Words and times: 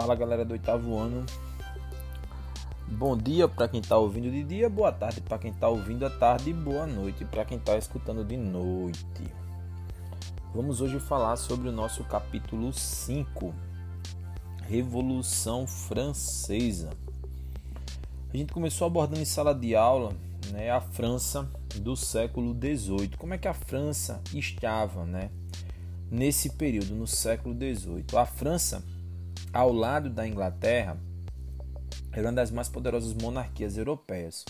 Fala 0.00 0.14
galera 0.14 0.46
do 0.46 0.52
oitavo 0.52 0.96
ano. 0.96 1.26
Bom 2.88 3.14
dia 3.18 3.46
para 3.46 3.68
quem 3.68 3.80
está 3.80 3.98
ouvindo 3.98 4.30
de 4.30 4.42
dia, 4.42 4.66
boa 4.66 4.90
tarde 4.90 5.20
para 5.20 5.38
quem 5.38 5.50
está 5.50 5.68
ouvindo 5.68 6.06
à 6.06 6.08
tarde 6.08 6.48
e 6.48 6.54
boa 6.54 6.86
noite 6.86 7.22
para 7.26 7.44
quem 7.44 7.58
está 7.58 7.76
escutando 7.76 8.24
de 8.24 8.34
noite. 8.34 9.30
Vamos 10.54 10.80
hoje 10.80 10.98
falar 10.98 11.36
sobre 11.36 11.68
o 11.68 11.72
nosso 11.72 12.02
capítulo 12.04 12.72
5, 12.72 13.54
Revolução 14.62 15.66
Francesa. 15.66 16.88
A 18.32 18.34
gente 18.34 18.54
começou 18.54 18.86
abordando 18.86 19.20
em 19.20 19.26
sala 19.26 19.54
de 19.54 19.76
aula 19.76 20.14
né, 20.50 20.70
a 20.70 20.80
França 20.80 21.46
do 21.76 21.94
século 21.94 22.54
XVIII. 22.54 23.18
Como 23.18 23.34
é 23.34 23.38
que 23.38 23.48
a 23.48 23.52
França 23.52 24.22
estava 24.32 25.04
né, 25.04 25.30
nesse 26.10 26.48
período, 26.48 26.94
no 26.94 27.06
século 27.06 27.54
XVIII? 27.54 28.06
A 28.16 28.24
França 28.24 28.82
ao 29.52 29.72
lado 29.72 30.08
da 30.08 30.24
Inglaterra, 30.26 30.96
era 32.12 32.26
uma 32.26 32.32
das 32.32 32.50
mais 32.50 32.68
poderosas 32.68 33.14
monarquias 33.14 33.76
europeias. 33.76 34.44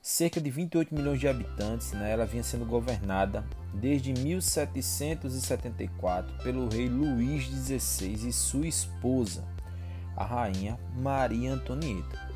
Cerca 0.00 0.40
de 0.40 0.48
28 0.50 0.94
milhões 0.94 1.18
de 1.20 1.28
habitantes, 1.28 1.92
né, 1.92 2.10
ela 2.12 2.24
vinha 2.24 2.42
sendo 2.42 2.64
governada 2.64 3.44
desde 3.74 4.14
1774 4.14 6.42
pelo 6.42 6.66
rei 6.68 6.88
Luís 6.88 7.44
XVI 7.44 8.28
e 8.28 8.32
sua 8.32 8.66
esposa, 8.66 9.44
a 10.16 10.24
rainha 10.24 10.80
Maria 10.96 11.52
Antonieta. 11.52 12.26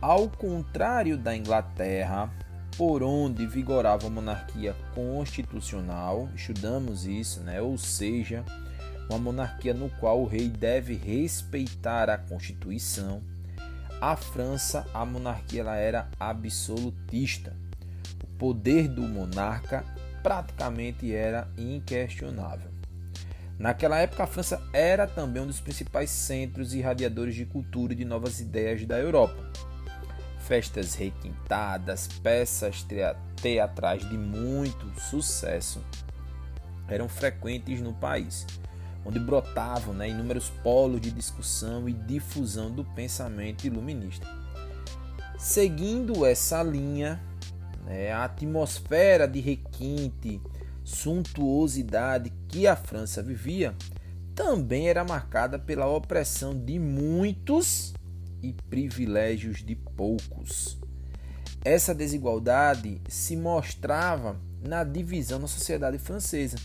Ao 0.00 0.28
contrário 0.28 1.16
da 1.16 1.34
Inglaterra, 1.34 2.30
por 2.76 3.02
onde 3.02 3.46
vigorava 3.46 4.08
a 4.08 4.10
monarquia 4.10 4.76
constitucional, 4.94 6.28
estudamos 6.34 7.06
isso, 7.06 7.40
né? 7.40 7.62
ou 7.62 7.78
seja, 7.78 8.44
uma 9.08 9.18
monarquia 9.18 9.72
no 9.72 9.88
qual 9.88 10.20
o 10.20 10.26
rei 10.26 10.48
deve 10.48 10.94
respeitar 10.94 12.10
a 12.10 12.18
Constituição. 12.18 13.22
A 14.00 14.16
França, 14.16 14.86
a 14.92 15.04
monarquia 15.04 15.60
ela 15.60 15.76
era 15.76 16.08
absolutista. 16.18 17.56
O 18.22 18.26
poder 18.38 18.88
do 18.88 19.02
monarca 19.02 19.84
praticamente 20.22 21.14
era 21.14 21.48
inquestionável. 21.56 22.70
Naquela 23.58 23.98
época, 23.98 24.24
a 24.24 24.26
França 24.26 24.62
era 24.72 25.06
também 25.06 25.42
um 25.42 25.46
dos 25.46 25.60
principais 25.60 26.10
centros 26.10 26.74
irradiadores 26.74 27.34
de 27.34 27.46
cultura 27.46 27.94
e 27.94 27.96
de 27.96 28.04
novas 28.04 28.38
ideias 28.38 28.84
da 28.84 28.98
Europa. 28.98 29.50
Festas 30.40 30.94
requintadas, 30.94 32.06
peças 32.22 32.86
teatrais 33.40 34.08
de 34.08 34.18
muito 34.18 35.00
sucesso 35.00 35.82
eram 36.88 37.08
frequentes 37.08 37.80
no 37.80 37.92
país 37.92 38.46
onde 39.06 39.20
brotavam 39.20 39.94
né, 39.94 40.10
inúmeros 40.10 40.50
polos 40.50 41.00
de 41.00 41.12
discussão 41.12 41.88
e 41.88 41.92
difusão 41.92 42.70
do 42.70 42.84
pensamento 42.84 43.64
iluminista. 43.64 44.26
Seguindo 45.38 46.26
essa 46.26 46.62
linha, 46.62 47.22
né, 47.84 48.10
a 48.10 48.24
atmosfera 48.24 49.28
de 49.28 49.38
requinte, 49.38 50.40
suntuosidade 50.82 52.32
que 52.48 52.66
a 52.66 52.74
França 52.74 53.22
vivia 53.22 53.74
também 54.34 54.88
era 54.88 55.04
marcada 55.04 55.58
pela 55.58 55.86
opressão 55.86 56.52
de 56.58 56.78
muitos 56.78 57.94
e 58.42 58.52
privilégios 58.68 59.64
de 59.64 59.74
poucos. 59.74 60.78
Essa 61.64 61.94
desigualdade 61.94 63.00
se 63.08 63.36
mostrava 63.36 64.36
na 64.60 64.84
divisão 64.84 65.40
da 65.40 65.46
sociedade 65.46 65.98
francesa, 65.98 66.56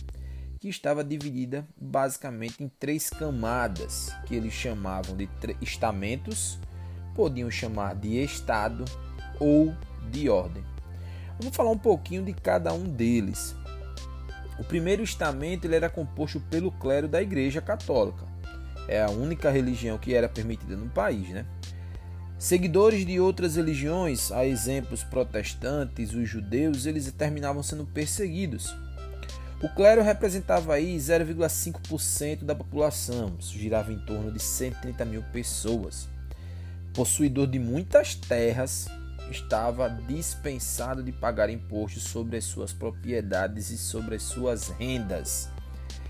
que 0.62 0.68
estava 0.68 1.02
dividida 1.02 1.66
basicamente 1.76 2.62
em 2.62 2.68
três 2.68 3.10
camadas, 3.10 4.14
que 4.26 4.36
eles 4.36 4.52
chamavam 4.52 5.16
de 5.16 5.28
estamentos, 5.60 6.56
podiam 7.16 7.50
chamar 7.50 7.96
de 7.96 8.22
estado 8.22 8.84
ou 9.40 9.74
de 10.08 10.30
ordem. 10.30 10.62
Vamos 11.36 11.56
falar 11.56 11.70
um 11.70 11.78
pouquinho 11.78 12.24
de 12.24 12.32
cada 12.32 12.72
um 12.72 12.84
deles. 12.84 13.56
O 14.56 14.62
primeiro 14.62 15.02
estamento 15.02 15.64
ele 15.64 15.74
era 15.74 15.90
composto 15.90 16.38
pelo 16.38 16.70
clero 16.70 17.08
da 17.08 17.20
Igreja 17.20 17.60
Católica. 17.60 18.24
É 18.86 19.02
a 19.02 19.10
única 19.10 19.50
religião 19.50 19.98
que 19.98 20.14
era 20.14 20.28
permitida 20.28 20.76
no 20.76 20.88
país, 20.88 21.28
né? 21.30 21.44
Seguidores 22.38 23.04
de 23.04 23.18
outras 23.18 23.56
religiões, 23.56 24.30
a 24.30 24.46
exemplos 24.46 25.02
protestantes, 25.02 26.14
os 26.14 26.28
judeus, 26.28 26.86
eles 26.86 27.10
terminavam 27.10 27.64
sendo 27.64 27.84
perseguidos 27.84 28.72
o 29.62 29.68
clero 29.68 30.02
representava 30.02 30.74
aí 30.74 30.96
0,5% 30.96 32.44
da 32.44 32.54
população, 32.54 33.36
isso 33.38 33.56
girava 33.56 33.92
em 33.92 33.98
torno 33.98 34.32
de 34.32 34.40
130 34.40 35.04
mil 35.04 35.22
pessoas. 35.32 36.08
Possuidor 36.92 37.46
de 37.46 37.58
muitas 37.58 38.14
terras, 38.14 38.88
estava 39.30 39.88
dispensado 39.88 41.02
de 41.02 41.12
pagar 41.12 41.48
impostos 41.48 42.02
sobre 42.02 42.36
as 42.36 42.44
suas 42.44 42.72
propriedades 42.72 43.70
e 43.70 43.78
sobre 43.78 44.16
as 44.16 44.22
suas 44.22 44.68
rendas. 44.68 45.48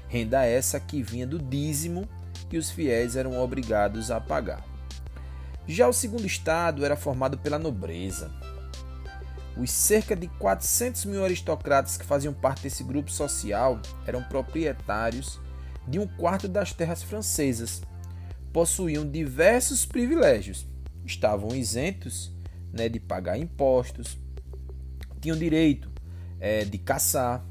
Renda 0.08 0.44
essa 0.44 0.80
que 0.80 1.02
vinha 1.02 1.26
do 1.26 1.38
dízimo 1.38 2.08
que 2.50 2.58
os 2.58 2.70
fiéis 2.70 3.16
eram 3.16 3.38
obrigados 3.38 4.10
a 4.10 4.20
pagar. 4.20 4.64
Já 5.66 5.88
o 5.88 5.92
segundo 5.92 6.26
estado 6.26 6.84
era 6.84 6.96
formado 6.96 7.38
pela 7.38 7.58
nobreza, 7.58 8.30
os 9.56 9.70
cerca 9.70 10.16
de 10.16 10.28
400 10.28 11.04
mil 11.04 11.24
aristocratas 11.24 11.96
que 11.96 12.04
faziam 12.04 12.32
parte 12.32 12.62
desse 12.62 12.82
grupo 12.82 13.10
social 13.10 13.80
eram 14.06 14.22
proprietários 14.22 15.38
de 15.86 15.98
um 15.98 16.06
quarto 16.06 16.48
das 16.48 16.72
terras 16.72 17.02
francesas. 17.02 17.82
Possuíam 18.52 19.08
diversos 19.08 19.84
privilégios, 19.84 20.66
estavam 21.04 21.54
isentos 21.54 22.34
né, 22.72 22.88
de 22.88 23.00
pagar 23.00 23.38
impostos, 23.38 24.18
tinham 25.20 25.36
direito 25.36 25.90
é, 26.40 26.64
de 26.64 26.78
caçar, 26.78 27.44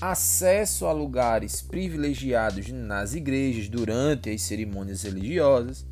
acesso 0.00 0.86
a 0.86 0.92
lugares 0.92 1.60
privilegiados 1.60 2.68
nas 2.68 3.14
igrejas 3.14 3.68
durante 3.68 4.30
as 4.30 4.42
cerimônias 4.42 5.02
religiosas. 5.02 5.84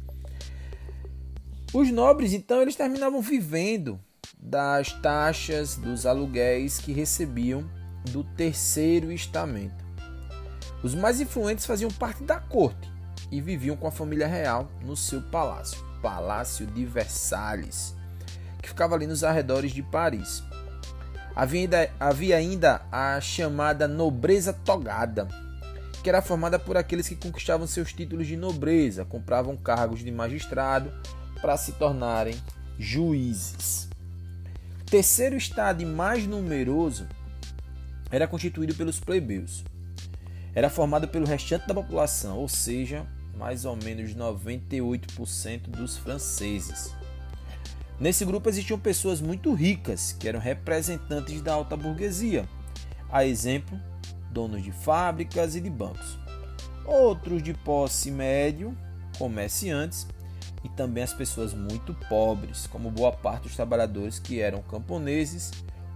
Os 1.73 1.91
nobres, 1.91 2.33
então, 2.33 2.63
eles 2.63 2.77
terminavam 2.77 3.21
vivendo 3.21 4.01
das 4.39 4.93
taxas 4.93 5.77
dos 5.77 6.07
aluguéis 6.07 6.79
que 6.79 6.93
recebiam 6.93 7.69
do 8.11 8.23
terceiro 8.23 9.11
estamento. 9.11 9.85
Os 10.83 10.95
mais 10.95 11.21
influentes 11.21 11.67
faziam 11.67 11.91
parte 11.91 12.23
da 12.23 12.39
corte 12.39 12.91
e 13.31 13.41
viviam 13.41 13.77
com 13.77 13.89
a 13.89 13.93
família 13.93 14.27
real 14.27 14.71
no 14.83 14.97
seu 14.97 15.21
palácio, 15.23 15.85
Palácio 16.01 16.67
de 16.67 16.85
Versalhes, 16.85 17.95
que 18.63 18.69
ficava 18.69 18.95
ali 18.95 19.07
nos 19.07 19.25
arredores 19.25 19.73
de 19.73 19.83
Paris. 19.83 20.43
Havia 21.35 21.63
ainda, 21.63 21.91
havia 21.99 22.37
ainda 22.37 22.83
a 22.93 23.21
chamada 23.21 23.89
nobreza 23.89 24.53
togada, 24.53 25.27
que 26.03 26.09
era 26.09 26.23
formada 26.23 26.59
por 26.59 26.77
aqueles 26.77 27.09
que 27.09 27.17
conquistavam 27.17 27.67
seus 27.67 27.93
títulos 27.93 28.27
de 28.27 28.37
nobreza, 28.37 29.05
compravam 29.05 29.57
cargos 29.57 30.01
de 30.01 30.13
magistrado 30.13 30.93
para 31.41 31.57
se 31.57 31.73
tornarem 31.73 32.37
juízes 32.79 33.89
terceiro 34.87 35.37
estado 35.37 35.85
mais 35.85 36.27
numeroso 36.27 37.09
era 38.11 38.27
constituído 38.27 38.75
pelos 38.75 39.01
plebeus. 39.01 39.65
Era 40.55 40.71
formado 40.71 41.09
pelo 41.09 41.27
restante 41.27 41.67
da 41.67 41.75
população, 41.75 42.39
ou 42.39 42.49
seja, 42.49 43.07
mais 43.37 43.65
ou 43.65 43.77
menos 43.77 44.15
98% 44.15 45.69
dos 45.69 45.99
franceses. 45.99 46.95
Nesse 47.99 48.25
grupo 48.25 48.49
existiam 48.49 48.79
pessoas 48.79 49.21
muito 49.21 49.53
ricas, 49.53 50.13
que 50.13 50.29
eram 50.29 50.39
representantes 50.39 51.43
da 51.43 51.53
alta 51.53 51.77
burguesia, 51.77 52.49
a 53.11 53.27
exemplo, 53.27 53.79
donos 54.31 54.63
de 54.63 54.71
fábricas 54.71 55.57
e 55.57 55.61
de 55.61 55.69
bancos. 55.69 56.19
Outros 56.85 57.43
de 57.43 57.53
posse 57.53 58.11
médio, 58.11 58.77
comerciantes, 59.19 60.07
e 60.67 60.69
também 60.71 61.05
as 61.05 61.15
pessoas 61.15 61.55
muito 61.55 61.95
pobres, 62.09 62.67
como 62.67 62.91
boa 62.91 63.13
parte 63.13 63.45
dos 63.45 63.55
trabalhadores 63.55 64.19
que 64.19 64.41
eram 64.41 64.61
camponeses 64.63 65.53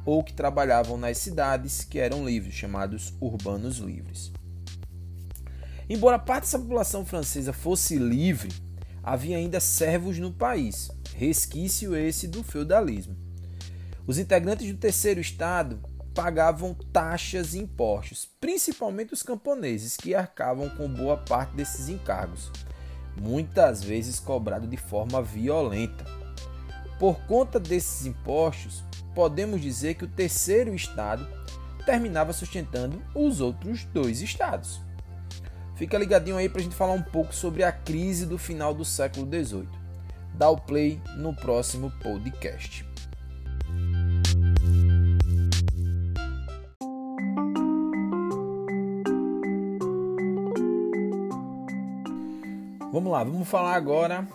ou 0.06 0.22
que 0.22 0.32
trabalhavam 0.32 0.96
nas 0.96 1.18
cidades 1.18 1.82
que 1.84 1.98
eram 1.98 2.24
livres, 2.24 2.54
chamados 2.54 3.12
urbanos 3.20 3.78
livres. 3.78 4.32
Embora 5.88 6.20
parte 6.20 6.42
dessa 6.42 6.58
população 6.58 7.04
francesa 7.04 7.52
fosse 7.52 7.98
livre, 7.98 8.48
havia 9.02 9.36
ainda 9.36 9.58
servos 9.58 10.20
no 10.20 10.32
país, 10.32 10.88
resquício 11.16 11.96
esse 11.96 12.28
do 12.28 12.44
feudalismo. 12.44 13.16
Os 14.06 14.18
integrantes 14.18 14.70
do 14.70 14.78
terceiro 14.78 15.20
estado 15.20 15.80
pagavam 16.14 16.74
taxas 16.92 17.54
e 17.54 17.58
impostos, 17.58 18.30
principalmente 18.40 19.12
os 19.12 19.22
camponeses, 19.24 19.96
que 19.96 20.14
arcavam 20.14 20.68
com 20.70 20.88
boa 20.88 21.16
parte 21.16 21.56
desses 21.56 21.88
encargos 21.88 22.52
muitas 23.18 23.82
vezes 23.82 24.20
cobrado 24.20 24.66
de 24.66 24.76
forma 24.76 25.22
violenta. 25.22 26.04
Por 26.98 27.20
conta 27.22 27.58
desses 27.58 28.06
impostos, 28.06 28.84
podemos 29.14 29.60
dizer 29.60 29.94
que 29.94 30.04
o 30.04 30.08
terceiro 30.08 30.74
estado 30.74 31.26
terminava 31.86 32.32
sustentando 32.32 33.02
os 33.14 33.40
outros 33.40 33.84
dois 33.86 34.20
estados. 34.20 34.80
Fica 35.76 35.96
ligadinho 35.96 36.36
aí 36.36 36.48
para 36.48 36.60
a 36.60 36.62
gente 36.62 36.74
falar 36.74 36.92
um 36.92 37.02
pouco 37.02 37.34
sobre 37.34 37.64
a 37.64 37.72
crise 37.72 38.26
do 38.26 38.36
final 38.36 38.74
do 38.74 38.84
século 38.84 39.26
XVIII. 39.26 39.68
Dá 40.34 40.50
o 40.50 40.58
play 40.58 41.00
no 41.16 41.34
próximo 41.34 41.90
podcast. 42.02 42.89
Lá, 53.20 53.24
vamos 53.24 53.48
falar 53.48 53.74
agora 53.74 54.26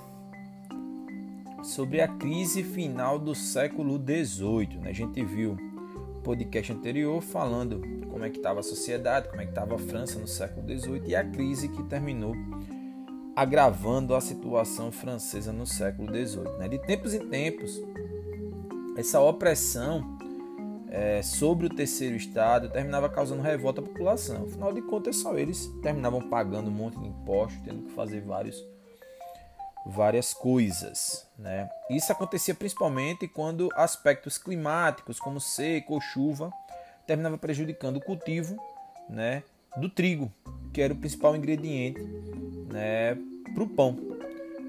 sobre 1.63 2.01
a 2.01 2.07
crise 2.07 2.63
final 2.63 3.17
do 3.17 3.33
século 3.33 3.97
XVIII. 3.97 4.77
Né? 4.79 4.89
A 4.89 4.93
gente 4.93 5.23
viu 5.23 5.57
o 6.17 6.21
podcast 6.21 6.71
anterior 6.71 7.19
falando 7.21 7.81
como 8.11 8.23
é 8.23 8.29
que 8.29 8.37
estava 8.37 8.59
a 8.59 8.63
sociedade, 8.63 9.27
como 9.29 9.41
é 9.41 9.45
que 9.45 9.51
estava 9.51 9.75
a 9.75 9.79
França 9.79 10.19
no 10.19 10.27
século 10.27 10.67
XVIII 10.67 11.01
e 11.07 11.15
a 11.15 11.23
crise 11.23 11.67
que 11.67 11.81
terminou 11.83 12.35
agravando 13.35 14.13
a 14.13 14.21
situação 14.21 14.91
francesa 14.91 15.51
no 15.51 15.65
século 15.65 16.07
XVIII. 16.07 16.57
Né? 16.59 16.67
De 16.67 16.77
tempos 16.79 17.13
em 17.13 17.27
tempos, 17.27 17.81
essa 18.95 19.19
opressão 19.19 20.15
é, 20.89 21.21
sobre 21.21 21.65
o 21.65 21.69
terceiro 21.69 22.15
estado 22.15 22.69
terminava 22.69 23.09
causando 23.09 23.41
revolta 23.41 23.81
à 23.81 23.83
população. 23.83 24.43
Afinal 24.45 24.71
de 24.71 24.81
contas, 24.83 25.17
só 25.17 25.37
eles 25.37 25.67
terminavam 25.81 26.21
pagando 26.21 26.69
um 26.69 26.73
monte 26.73 26.97
de 26.99 27.07
impostos, 27.07 27.59
tendo 27.65 27.83
que 27.83 27.91
fazer 27.91 28.21
vários, 28.21 28.63
várias 29.85 30.33
coisas. 30.33 31.27
Né? 31.37 31.69
Isso 31.89 32.11
acontecia 32.11 32.55
principalmente 32.55 33.27
quando 33.27 33.69
aspectos 33.75 34.37
climáticos, 34.37 35.19
como 35.19 35.39
seca 35.39 35.93
ou 35.93 36.01
chuva, 36.01 36.51
terminava 37.05 37.37
prejudicando 37.37 37.97
o 37.97 38.01
cultivo 38.01 38.57
né, 39.07 39.43
do 39.77 39.87
trigo, 39.89 40.31
que 40.73 40.81
era 40.81 40.93
o 40.93 40.97
principal 40.97 41.35
ingrediente 41.35 42.01
né, 42.71 43.15
para 43.53 43.63
o 43.63 43.69
pão. 43.69 43.97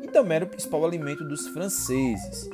E 0.03 0.09
também 0.09 0.37
era 0.37 0.45
o 0.45 0.49
principal 0.49 0.85
alimento 0.85 1.25
dos 1.25 1.49
franceses. 1.49 2.51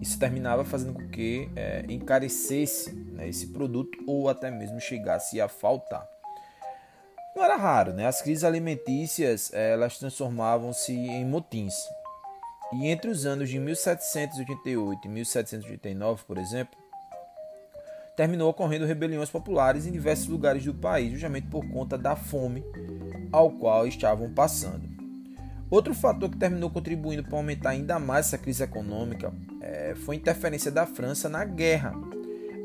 Isso 0.00 0.18
terminava 0.18 0.64
fazendo 0.64 0.94
com 0.94 1.08
que 1.08 1.50
é, 1.54 1.84
encarecesse 1.88 2.92
né, 2.92 3.28
esse 3.28 3.48
produto 3.48 3.98
ou 4.06 4.28
até 4.28 4.50
mesmo 4.50 4.80
chegasse 4.80 5.40
a 5.40 5.48
faltar. 5.48 6.15
Não 7.36 7.44
era 7.44 7.56
raro, 7.56 7.92
né? 7.92 8.06
As 8.06 8.22
crises 8.22 8.44
alimentícias 8.44 9.52
elas 9.52 9.98
transformavam-se 9.98 10.92
em 10.92 11.22
motins. 11.22 11.74
E 12.72 12.86
entre 12.86 13.10
os 13.10 13.26
anos 13.26 13.50
de 13.50 13.58
1788 13.58 15.06
e 15.06 15.08
1789, 15.10 16.24
por 16.26 16.38
exemplo, 16.38 16.74
terminou 18.16 18.48
ocorrendo 18.48 18.86
rebeliões 18.86 19.28
populares 19.28 19.86
em 19.86 19.92
diversos 19.92 20.26
lugares 20.28 20.64
do 20.64 20.72
país, 20.72 21.12
justamente 21.12 21.46
por 21.48 21.68
conta 21.68 21.98
da 21.98 22.16
fome 22.16 22.64
ao 23.30 23.50
qual 23.50 23.86
estavam 23.86 24.32
passando. 24.32 24.88
Outro 25.70 25.92
fator 25.92 26.30
que 26.30 26.38
terminou 26.38 26.70
contribuindo 26.70 27.22
para 27.22 27.36
aumentar 27.36 27.70
ainda 27.70 27.98
mais 27.98 28.28
essa 28.28 28.38
crise 28.38 28.62
econômica 28.62 29.30
é, 29.60 29.94
foi 29.94 30.16
a 30.16 30.18
interferência 30.18 30.70
da 30.70 30.86
França 30.86 31.28
na 31.28 31.44
guerra 31.44 31.92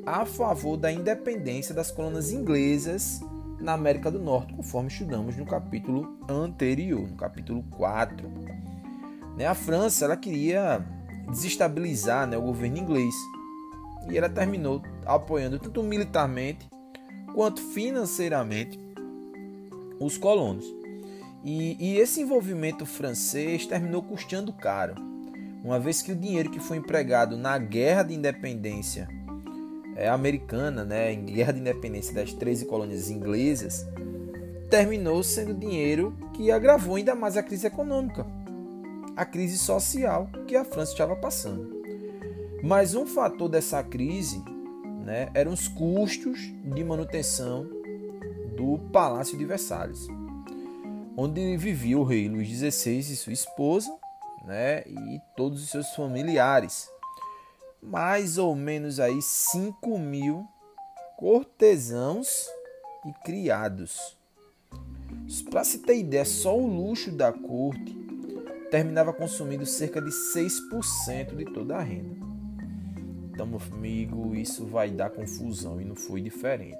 a 0.05 0.25
favor 0.25 0.77
da 0.77 0.91
independência 0.91 1.75
das 1.75 1.91
colônias 1.91 2.31
inglesas 2.31 3.19
na 3.61 3.73
América 3.73 4.09
do 4.09 4.19
Norte, 4.19 4.53
conforme 4.53 4.89
estudamos 4.89 5.37
no 5.37 5.45
capítulo 5.45 6.17
anterior, 6.27 7.07
no 7.07 7.15
capítulo 7.15 7.63
4. 7.77 8.27
Né, 9.37 9.45
a 9.45 9.53
França 9.53 10.05
ela 10.05 10.17
queria 10.17 10.85
desestabilizar 11.29 12.27
né, 12.27 12.37
o 12.37 12.41
governo 12.41 12.77
inglês 12.77 13.13
e 14.09 14.17
ela 14.17 14.29
terminou 14.29 14.81
apoiando 15.05 15.59
tanto 15.59 15.83
militarmente 15.83 16.67
quanto 17.33 17.61
financeiramente 17.61 18.79
os 19.99 20.17
colonos. 20.17 20.65
E, 21.43 21.75
e, 21.79 21.97
esse 21.97 22.21
envolvimento 22.21 22.85
francês 22.85 23.65
terminou 23.65 24.03
custando 24.03 24.53
caro, 24.53 24.93
uma 25.63 25.79
vez 25.79 26.01
que 26.01 26.11
o 26.11 26.15
dinheiro 26.15 26.51
que 26.51 26.59
foi 26.59 26.77
empregado 26.77 27.35
na 27.35 27.57
guerra 27.57 28.03
de 28.03 28.13
independência 28.13 29.07
americana, 30.09 30.83
né, 30.83 31.11
em 31.11 31.25
guerra 31.25 31.53
de 31.53 31.59
independência 31.59 32.13
das 32.13 32.33
13 32.33 32.65
colônias 32.65 33.09
inglesas, 33.09 33.87
terminou 34.69 35.21
sendo 35.21 35.53
dinheiro 35.53 36.17
que 36.33 36.51
agravou 36.51 36.95
ainda 36.95 37.13
mais 37.13 37.35
a 37.35 37.43
crise 37.43 37.67
econômica, 37.67 38.25
a 39.15 39.25
crise 39.25 39.57
social 39.57 40.29
que 40.47 40.55
a 40.55 40.63
França 40.63 40.93
estava 40.93 41.15
passando. 41.15 41.81
Mas 42.63 42.95
um 42.95 43.05
fator 43.05 43.49
dessa 43.49 43.83
crise 43.83 44.41
né, 45.03 45.29
eram 45.33 45.51
os 45.51 45.67
custos 45.67 46.39
de 46.63 46.83
manutenção 46.83 47.67
do 48.55 48.77
Palácio 48.93 49.37
de 49.37 49.45
Versalhes, 49.45 50.07
onde 51.17 51.57
vivia 51.57 51.97
o 51.97 52.03
rei 52.03 52.29
Luís 52.29 52.47
XVI 52.47 52.99
e 52.99 53.15
sua 53.15 53.33
esposa 53.33 53.91
né, 54.45 54.83
e 54.87 55.19
todos 55.35 55.63
os 55.63 55.69
seus 55.69 55.89
familiares. 55.95 56.89
Mais 57.81 58.37
ou 58.37 58.55
menos 58.55 58.99
aí 58.99 59.21
5 59.21 59.97
mil 59.97 60.45
cortesãos 61.17 62.47
e 63.05 63.13
criados. 63.23 64.17
Para 65.49 65.63
se 65.63 65.79
ter 65.79 65.97
ideia, 65.97 66.25
só 66.25 66.57
o 66.57 66.65
luxo 66.65 67.11
da 67.11 67.31
corte 67.31 67.95
terminava 68.69 69.11
consumindo 69.11 69.65
cerca 69.65 70.01
de 70.01 70.09
6% 70.09 71.35
de 71.35 71.45
toda 71.45 71.77
a 71.77 71.81
renda. 71.81 72.15
Então, 73.33 73.45
meu 73.45 73.59
amigo, 73.73 74.35
isso 74.35 74.65
vai 74.65 74.89
dar 74.89 75.09
confusão 75.09 75.81
e 75.81 75.85
não 75.85 75.95
foi 75.95 76.21
diferente. 76.21 76.77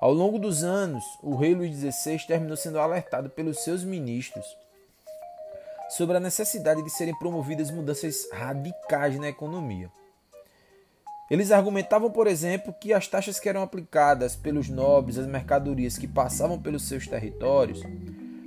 Ao 0.00 0.12
longo 0.12 0.38
dos 0.38 0.62
anos, 0.64 1.04
o 1.22 1.34
rei 1.36 1.54
Luís 1.54 1.76
XVI 1.76 2.18
terminou 2.26 2.56
sendo 2.56 2.78
alertado 2.78 3.30
pelos 3.30 3.62
seus 3.64 3.84
ministros 3.84 4.44
sobre 5.88 6.16
a 6.16 6.20
necessidade 6.20 6.82
de 6.82 6.90
serem 6.90 7.16
promovidas 7.18 7.70
mudanças 7.70 8.28
radicais 8.32 9.18
na 9.18 9.28
economia. 9.28 9.90
Eles 11.30 11.50
argumentavam, 11.50 12.10
por 12.10 12.26
exemplo, 12.26 12.74
que 12.80 12.92
as 12.92 13.08
taxas 13.08 13.40
que 13.40 13.48
eram 13.48 13.62
aplicadas 13.62 14.36
pelos 14.36 14.68
nobres 14.68 15.18
às 15.18 15.26
mercadorias 15.26 15.98
que 15.98 16.06
passavam 16.06 16.60
pelos 16.60 16.86
seus 16.86 17.06
territórios 17.06 17.82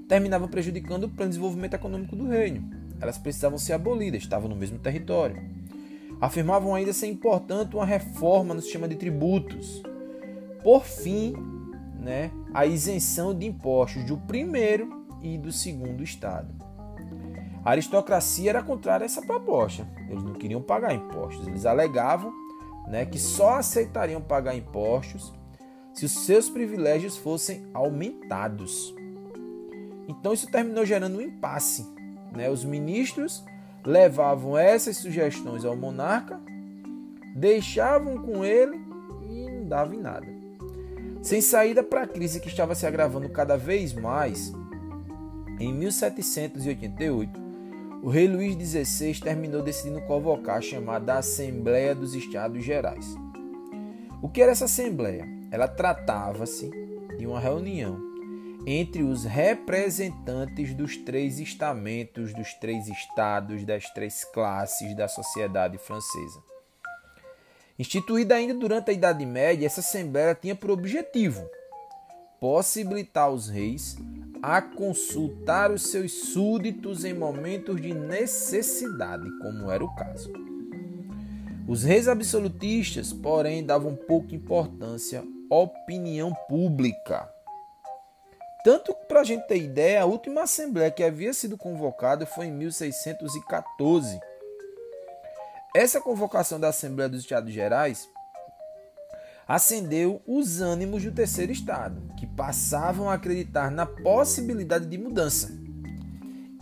terminavam 0.07 0.47
prejudicando 0.47 1.03
o 1.03 1.09
plano 1.09 1.29
de 1.29 1.37
desenvolvimento 1.37 1.73
econômico 1.73 2.15
do 2.15 2.27
reino. 2.27 2.69
Elas 3.01 3.17
precisavam 3.17 3.57
ser 3.57 3.73
abolidas, 3.73 4.23
estavam 4.23 4.49
no 4.49 4.55
mesmo 4.55 4.79
território 4.79 5.59
afirmavam 6.19 6.75
ainda 6.75 6.91
ser 6.91 7.07
importante 7.07 7.75
uma 7.75 7.85
reforma 7.85 8.53
no 8.53 8.61
sistema 8.61 8.87
de 8.87 8.95
tributos. 8.95 9.81
Por 10.63 10.83
fim, 10.83 11.33
né, 11.99 12.31
a 12.53 12.65
isenção 12.65 13.33
de 13.33 13.45
impostos 13.45 14.03
do 14.03 14.17
primeiro 14.17 15.05
e 15.21 15.37
do 15.37 15.51
segundo 15.51 16.03
estado. 16.03 16.53
A 17.63 17.71
aristocracia 17.71 18.49
era 18.49 18.63
contrária 18.63 19.03
a 19.03 19.05
essa 19.05 19.21
proposta. 19.21 19.87
Eles 20.09 20.23
não 20.23 20.33
queriam 20.33 20.61
pagar 20.61 20.93
impostos. 20.93 21.45
Eles 21.47 21.65
alegavam 21.65 22.33
né, 22.89 23.05
que 23.05 23.19
só 23.19 23.55
aceitariam 23.55 24.19
pagar 24.19 24.55
impostos 24.55 25.31
se 25.93 26.05
os 26.05 26.11
seus 26.11 26.49
privilégios 26.49 27.15
fossem 27.17 27.65
aumentados. 27.73 28.93
Então 30.07 30.33
isso 30.33 30.49
terminou 30.49 30.85
gerando 30.85 31.17
um 31.17 31.21
impasse. 31.21 31.85
Né? 32.35 32.49
Os 32.49 32.65
ministros 32.65 33.45
levavam 33.85 34.57
essas 34.57 34.97
sugestões 34.97 35.63
ao 35.63 35.75
monarca, 35.75 36.39
deixavam 37.35 38.17
com 38.17 38.43
ele 38.43 38.79
e 39.29 39.51
não 39.51 39.67
dava 39.67 39.95
em 39.95 39.99
nada. 39.99 40.27
Sem 41.21 41.41
saída 41.41 41.83
para 41.83 42.03
a 42.03 42.07
crise 42.07 42.39
que 42.39 42.47
estava 42.47 42.73
se 42.73 42.85
agravando 42.87 43.29
cada 43.29 43.57
vez 43.57 43.93
mais, 43.93 44.53
em 45.59 45.73
1788, 45.73 47.48
o 48.01 48.09
rei 48.09 48.27
Luís 48.27 48.55
XVI 48.55 49.19
terminou 49.19 49.61
decidindo 49.61 50.01
convocar 50.01 50.57
a 50.57 50.61
chamada 50.61 51.15
Assembleia 51.15 51.93
dos 51.93 52.13
Estados 52.13 52.63
Gerais. 52.63 53.05
O 54.21 54.29
que 54.29 54.41
era 54.41 54.51
essa 54.51 54.65
Assembleia? 54.65 55.27
Ela 55.51 55.67
tratava-se 55.67 56.69
de 57.17 57.25
uma 57.25 57.39
reunião 57.39 57.99
entre 58.65 59.03
os 59.03 59.23
representantes 59.23 60.73
dos 60.73 60.95
três 60.97 61.39
estamentos, 61.39 62.33
dos 62.33 62.53
três 62.53 62.87
estados, 62.87 63.65
das 63.65 63.89
três 63.91 64.23
classes 64.25 64.95
da 64.95 65.07
sociedade 65.07 65.77
francesa. 65.77 66.41
Instituída 67.77 68.35
ainda 68.35 68.53
durante 68.53 68.91
a 68.91 68.93
Idade 68.93 69.25
Média, 69.25 69.65
essa 69.65 69.79
Assembleia 69.79 70.35
tinha 70.35 70.55
por 70.55 70.71
objetivo 70.71 71.49
possibilitar 72.39 73.29
os 73.29 73.49
reis 73.49 73.97
a 74.41 74.61
consultar 74.61 75.71
os 75.71 75.83
seus 75.83 76.11
súditos 76.31 77.03
em 77.03 77.13
momentos 77.13 77.81
de 77.81 77.93
necessidade, 77.93 79.29
como 79.39 79.71
era 79.71 79.83
o 79.83 79.95
caso. 79.95 80.31
Os 81.67 81.83
reis 81.83 82.07
absolutistas, 82.07 83.13
porém, 83.13 83.65
davam 83.65 83.95
pouca 83.95 84.33
importância 84.33 85.23
à 85.51 85.55
opinião 85.55 86.33
pública 86.47 87.29
tanto 88.63 88.93
para 89.07 89.21
a 89.21 89.23
gente 89.23 89.47
ter 89.47 89.57
ideia, 89.57 90.01
a 90.01 90.05
última 90.05 90.43
assembleia 90.43 90.91
que 90.91 91.03
havia 91.03 91.33
sido 91.33 91.57
convocada 91.57 92.25
foi 92.25 92.47
em 92.47 92.51
1614. 92.51 94.19
Essa 95.73 96.01
convocação 96.01 96.59
da 96.59 96.67
Assembleia 96.67 97.09
dos 97.09 97.21
Estados 97.21 97.53
Gerais 97.53 98.09
acendeu 99.49 100.21
os 100.27 100.61
ânimos 100.61 101.03
do 101.03 101.11
terceiro 101.11 101.51
estado, 101.51 101.99
que 102.15 102.27
passavam 102.27 103.09
a 103.09 103.15
acreditar 103.15 103.71
na 103.71 103.83
possibilidade 103.83 104.85
de 104.85 104.95
mudança. 104.95 105.59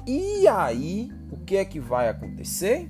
E 0.08 0.48
aí, 0.48 1.12
o 1.30 1.36
que 1.36 1.58
é 1.58 1.66
que 1.66 1.82
vai 1.82 2.08
acontecer? 2.08 2.90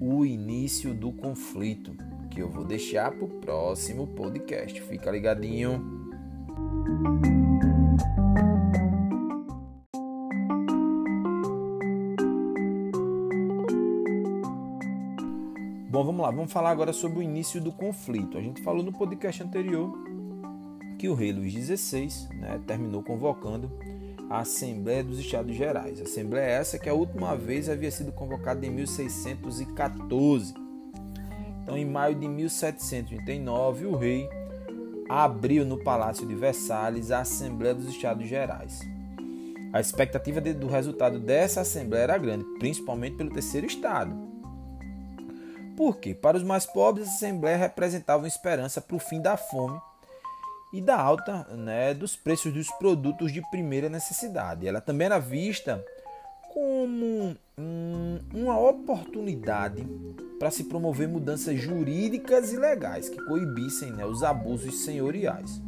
O 0.00 0.24
início 0.24 0.94
do 0.94 1.12
conflito, 1.12 1.94
que 2.30 2.40
eu 2.40 2.48
vou 2.48 2.64
deixar 2.64 3.10
para 3.10 3.26
o 3.26 3.28
próximo 3.28 4.06
podcast. 4.06 4.80
Fica 4.80 5.10
ligadinho. 5.10 5.98
Lá, 16.28 16.30
vamos 16.30 16.52
falar 16.52 16.70
agora 16.70 16.92
sobre 16.92 17.20
o 17.20 17.22
início 17.22 17.60
do 17.60 17.72
conflito. 17.72 18.36
A 18.36 18.40
gente 18.40 18.62
falou 18.62 18.82
no 18.82 18.92
podcast 18.92 19.42
anterior 19.42 19.92
que 20.98 21.08
o 21.08 21.14
rei 21.14 21.32
Luís 21.32 21.54
XVI 21.54 22.08
né, 22.34 22.60
terminou 22.66 23.02
convocando 23.02 23.70
a 24.28 24.40
Assembleia 24.40 25.02
dos 25.02 25.18
Estados 25.18 25.54
Gerais. 25.56 26.00
Assembleia 26.00 26.44
é 26.44 26.52
essa 26.52 26.78
que 26.78 26.88
a 26.88 26.94
última 26.94 27.34
vez 27.34 27.68
havia 27.68 27.90
sido 27.90 28.12
convocada 28.12 28.66
em 28.66 28.70
1614. 28.70 30.54
Então, 31.62 31.76
em 31.76 31.84
maio 31.84 32.14
de 32.14 32.28
1789, 32.28 33.86
o 33.86 33.96
rei 33.96 34.28
abriu 35.08 35.64
no 35.64 35.82
Palácio 35.82 36.26
de 36.26 36.34
Versalhes 36.34 37.10
a 37.10 37.20
Assembleia 37.20 37.74
dos 37.74 37.88
Estados 37.88 38.28
Gerais. 38.28 38.80
A 39.72 39.80
expectativa 39.80 40.40
do 40.40 40.66
resultado 40.66 41.18
dessa 41.18 41.60
Assembleia 41.62 42.04
era 42.04 42.18
grande, 42.18 42.44
principalmente 42.58 43.16
pelo 43.16 43.30
terceiro 43.30 43.66
Estado. 43.66 44.27
Por 45.78 45.98
quê? 45.98 46.12
Para 46.12 46.36
os 46.36 46.42
mais 46.42 46.66
pobres, 46.66 47.06
a 47.06 47.12
Assembleia 47.12 47.56
representava 47.56 48.24
uma 48.24 48.26
esperança 48.26 48.80
para 48.80 48.96
o 48.96 48.98
fim 48.98 49.20
da 49.20 49.36
fome 49.36 49.80
e 50.72 50.80
da 50.80 51.00
alta 51.00 51.46
né, 51.54 51.94
dos 51.94 52.16
preços 52.16 52.52
dos 52.52 52.68
produtos 52.72 53.32
de 53.32 53.40
primeira 53.48 53.88
necessidade. 53.88 54.66
Ela 54.66 54.80
também 54.80 55.04
era 55.04 55.20
vista 55.20 55.84
como 56.52 57.36
hum, 57.56 58.18
uma 58.34 58.58
oportunidade 58.58 59.86
para 60.36 60.50
se 60.50 60.64
promover 60.64 61.06
mudanças 61.06 61.60
jurídicas 61.60 62.52
e 62.52 62.56
legais 62.56 63.08
que 63.08 63.24
coibissem 63.26 63.92
né, 63.92 64.04
os 64.04 64.24
abusos 64.24 64.80
senhoriais. 64.80 65.62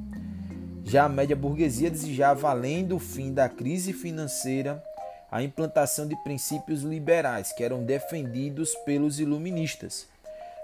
Já 0.83 1.05
a 1.05 1.09
média 1.09 1.37
burguesia 1.37 1.89
desejava, 1.89 2.51
além 2.51 2.85
do 2.85 2.99
fim 2.99 3.33
da 3.33 3.49
crise 3.49 3.93
financeira, 3.93 4.83
a 5.31 5.43
implantação 5.43 6.07
de 6.07 6.17
princípios 6.23 6.83
liberais 6.83 7.53
que 7.53 7.63
eram 7.63 7.85
defendidos 7.85 8.75
pelos 8.85 9.21
iluministas, 9.21 10.09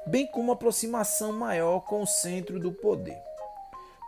bem 0.06 0.26
como 0.26 0.52
aproximação 0.52 1.32
maior 1.32 1.80
com 1.80 2.02
o 2.02 2.06
centro 2.06 2.58
do 2.58 2.72
poder. 2.72 3.18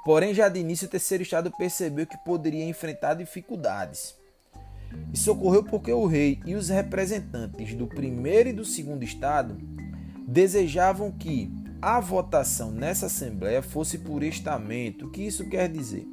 Porém, 0.05 0.33
já 0.33 0.49
de 0.49 0.61
início, 0.61 0.87
o 0.87 0.91
terceiro 0.91 1.23
estado 1.23 1.53
percebeu 1.57 2.07
que 2.07 2.17
poderia 2.25 2.65
enfrentar 2.65 3.15
dificuldades. 3.15 4.15
Isso 5.13 5.33
ocorreu 5.33 5.63
porque 5.63 5.93
o 5.93 6.07
rei 6.07 6.41
e 6.47 6.55
os 6.55 6.69
representantes 6.69 7.75
do 7.75 7.87
primeiro 7.87 8.49
e 8.49 8.53
do 8.53 8.65
segundo 8.65 9.03
estado 9.05 9.59
desejavam 10.27 11.13
que 11.13 11.51
a 11.81 12.01
votação 12.01 12.71
nessa 12.71 13.07
assembleia 13.07 13.63
fosse 13.63 13.99
por 13.99 14.23
estamento. 14.23 15.07
O 15.07 15.11
que 15.11 15.23
isso 15.23 15.49
quer 15.49 15.69
dizer? 15.69 16.07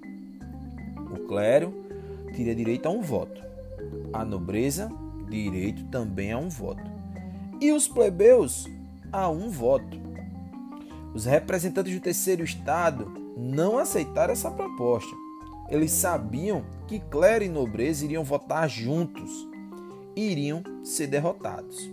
O 1.12 1.28
clero 1.28 1.86
teria 2.36 2.54
direito 2.54 2.88
a 2.88 2.90
um 2.90 3.02
voto, 3.02 3.42
a 4.14 4.24
nobreza, 4.24 4.92
direito 5.30 5.84
também 5.86 6.32
a 6.32 6.38
um 6.38 6.50
voto, 6.50 6.84
e 7.60 7.72
os 7.72 7.88
plebeus 7.88 8.68
a 9.12 9.30
um 9.30 9.50
voto. 9.50 10.00
Os 11.14 11.26
representantes 11.26 11.94
do 11.94 12.02
terceiro 12.02 12.44
estado 12.44 13.12
não 13.38 13.78
aceitaram 13.78 14.34
essa 14.34 14.52
proposta. 14.52 15.16
Eles 15.70 15.92
sabiam 15.92 16.64
que 16.88 17.00
clero 17.00 17.44
e 17.44 17.50
nobreza 17.50 18.06
iriam 18.06 18.24
votar 18.24 18.70
juntos 18.70 19.32
e 20.16 20.32
iriam 20.32 20.62
ser 20.84 21.08
derrotados. 21.08 21.90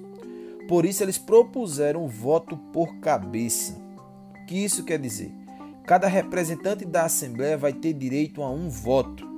Por 0.69 0.85
isso, 0.85 1.03
eles 1.03 1.19
propuseram 1.19 2.05
o 2.05 2.09
voto 2.09 2.57
por 2.57 2.97
cabeça. 2.97 3.81
O 4.43 4.47
que 4.47 4.57
isso 4.57 4.85
quer 4.85 4.99
dizer? 4.99 5.33
Cada 5.85 6.07
representante 6.07 6.85
da 6.85 7.05
Assembleia 7.05 7.57
vai 7.57 7.73
ter 7.73 7.93
direito 7.93 8.43
a 8.43 8.51
um 8.51 8.69
voto. 8.69 9.32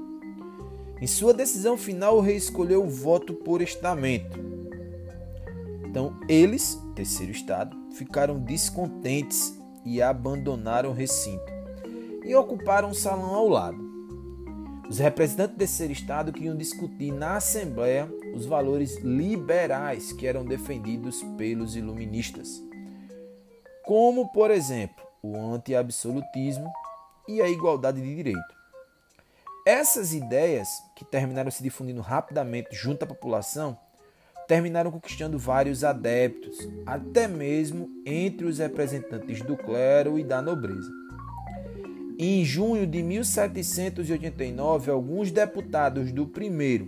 Em 1.00 1.06
sua 1.06 1.34
decisão 1.34 1.76
final, 1.76 2.16
o 2.16 2.20
rei 2.20 2.36
escolheu 2.36 2.84
o 2.84 2.88
voto 2.88 3.34
por 3.34 3.60
estamento. 3.60 4.38
Então, 5.84 6.18
eles, 6.28 6.80
terceiro 6.94 7.32
estado, 7.32 7.76
ficaram 7.92 8.38
descontentes 8.38 9.58
e 9.84 10.00
abandonaram 10.00 10.90
o 10.90 10.94
recinto 10.94 11.52
e 12.24 12.34
ocuparam 12.34 12.88
um 12.88 12.94
salão 12.94 13.34
ao 13.34 13.48
lado. 13.48 13.84
Os 14.88 14.98
representantes 14.98 15.56
desse 15.56 15.78
terceiro 15.78 15.92
estado 15.92 16.32
queriam 16.32 16.56
discutir 16.56 17.12
na 17.12 17.36
Assembleia 17.36 18.10
os 18.34 18.46
valores 18.46 18.96
liberais 18.98 20.12
que 20.12 20.26
eram 20.26 20.44
defendidos 20.44 21.22
pelos 21.36 21.76
iluministas, 21.76 22.62
como, 23.84 24.30
por 24.32 24.50
exemplo, 24.50 25.04
o 25.22 25.36
anti-absolutismo 25.36 26.70
e 27.28 27.40
a 27.40 27.48
igualdade 27.48 28.00
de 28.00 28.14
direito. 28.14 28.63
Essas 29.66 30.12
ideias, 30.12 30.84
que 30.94 31.06
terminaram 31.06 31.50
se 31.50 31.62
difundindo 31.62 32.02
rapidamente 32.02 32.68
junto 32.72 33.04
à 33.04 33.06
população, 33.06 33.78
terminaram 34.46 34.90
conquistando 34.90 35.38
vários 35.38 35.82
adeptos, 35.82 36.58
até 36.84 37.26
mesmo 37.26 37.88
entre 38.04 38.46
os 38.46 38.58
representantes 38.58 39.40
do 39.40 39.56
clero 39.56 40.18
e 40.18 40.24
da 40.24 40.42
nobreza. 40.42 40.90
Em 42.18 42.44
junho 42.44 42.86
de 42.86 43.02
1789, 43.02 44.90
alguns 44.90 45.32
deputados 45.32 46.12
do 46.12 46.26
primeiro 46.26 46.86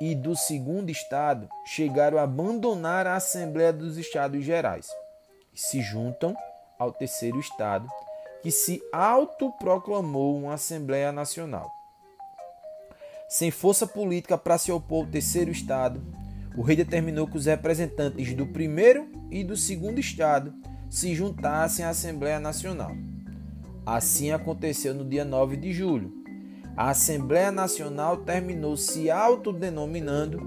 e 0.00 0.12
do 0.12 0.34
segundo 0.34 0.90
estado 0.90 1.48
chegaram 1.64 2.18
a 2.18 2.22
abandonar 2.22 3.06
a 3.06 3.14
Assembleia 3.14 3.72
dos 3.72 3.96
Estados 3.96 4.44
Gerais 4.44 4.88
e 5.54 5.60
se 5.60 5.80
juntam 5.80 6.34
ao 6.76 6.90
terceiro 6.90 7.38
estado, 7.38 7.86
que 8.42 8.50
se 8.50 8.82
autoproclamou 8.92 10.36
uma 10.36 10.54
Assembleia 10.54 11.12
Nacional. 11.12 11.77
Sem 13.28 13.50
força 13.50 13.86
política 13.86 14.38
para 14.38 14.56
se 14.56 14.72
opor 14.72 15.04
ao 15.04 15.10
terceiro 15.10 15.50
estado, 15.50 16.00
o 16.56 16.62
rei 16.62 16.74
determinou 16.74 17.26
que 17.26 17.36
os 17.36 17.44
representantes 17.44 18.32
do 18.32 18.46
primeiro 18.46 19.06
e 19.30 19.44
do 19.44 19.54
segundo 19.54 20.00
estado 20.00 20.54
se 20.88 21.14
juntassem 21.14 21.84
à 21.84 21.90
Assembleia 21.90 22.40
Nacional. 22.40 22.92
Assim 23.84 24.32
aconteceu 24.32 24.94
no 24.94 25.04
dia 25.04 25.26
9 25.26 25.58
de 25.58 25.74
julho, 25.74 26.10
a 26.74 26.90
Assembleia 26.90 27.52
Nacional 27.52 28.18
terminou 28.18 28.76
se 28.78 29.10
autodenominando 29.10 30.40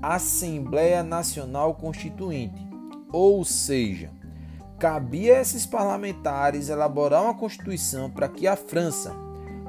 Assembleia 0.00 1.02
Nacional 1.02 1.74
Constituinte, 1.74 2.66
ou 3.12 3.44
seja, 3.44 4.10
cabia 4.78 5.36
a 5.36 5.40
esses 5.40 5.66
parlamentares 5.66 6.70
elaborar 6.70 7.22
uma 7.22 7.34
constituição 7.34 8.10
para 8.10 8.28
que 8.28 8.46
a 8.46 8.56
França 8.56 9.23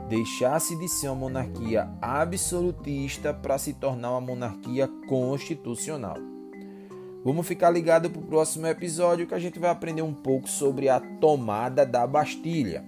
deixasse 0.08 0.78
de 0.78 0.88
ser 0.88 1.08
uma 1.08 1.16
monarquia 1.16 1.90
absolutista 2.02 3.34
para 3.34 3.58
se 3.58 3.74
tornar 3.74 4.12
uma 4.12 4.22
monarquia 4.22 4.88
constitucional. 5.08 6.18
Vamos 7.24 7.48
ficar 7.48 7.72
ligado 7.72 8.10
para 8.10 8.22
o 8.22 8.26
próximo 8.26 8.68
episódio 8.68 9.26
que 9.26 9.34
a 9.34 9.40
gente 9.40 9.58
vai 9.58 9.72
aprender 9.72 10.04
um 10.04 10.14
pouco 10.14 10.48
sobre 10.48 10.90
a 10.90 11.00
tomada 11.00 11.84
da 11.84 12.06
Bastilha. 12.06 12.86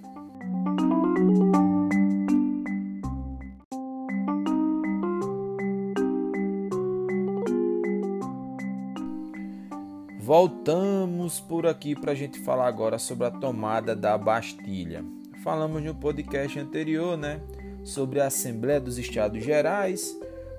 Voltamos 10.20 11.40
por 11.40 11.66
aqui 11.66 11.96
para 11.96 12.12
a 12.12 12.14
gente 12.14 12.38
falar 12.38 12.68
agora 12.68 12.98
sobre 12.98 13.26
a 13.26 13.30
tomada 13.30 13.96
da 13.96 14.16
Bastilha. 14.16 15.17
Falamos 15.48 15.82
no 15.82 15.94
podcast 15.94 16.58
anterior, 16.58 17.16
né, 17.16 17.40
sobre 17.82 18.20
a 18.20 18.26
Assembleia 18.26 18.78
dos 18.78 18.98
Estados 18.98 19.42
Gerais, 19.42 20.14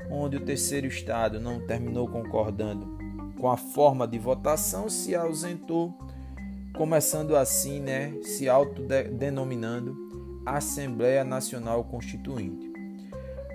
onde 0.09 0.37
o 0.37 0.39
terceiro 0.43 0.87
estado 0.87 1.39
não 1.39 1.63
terminou 1.67 2.07
concordando 2.07 2.97
com 3.39 3.51
a 3.51 3.55
forma 3.55 4.07
de 4.07 4.17
votação, 4.17 4.89
se 4.89 5.13
ausentou, 5.13 5.93
começando 6.75 7.35
assim, 7.35 7.79
né, 7.79 8.15
se 8.23 8.49
autodenominando 8.49 9.95
Assembleia 10.43 11.23
Nacional 11.23 11.83
Constituinte. 11.83 12.73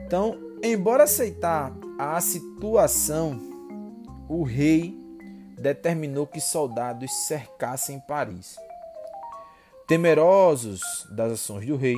Então, 0.06 0.38
embora 0.62 1.02
aceitar 1.02 1.76
a 1.98 2.20
situação, 2.20 3.40
o 4.28 4.44
rei 4.44 4.96
determinou 5.60 6.28
que 6.28 6.40
soldados 6.40 7.10
cercassem 7.26 7.98
Paris. 7.98 8.56
Temerosos 9.86 10.80
das 11.10 11.32
ações 11.32 11.66
do 11.66 11.76
rei, 11.76 11.96